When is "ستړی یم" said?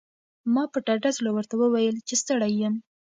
2.21-2.75